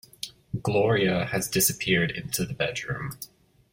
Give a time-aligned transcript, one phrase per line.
[0.63, 3.11] Gloria has disappeared into the bedroom.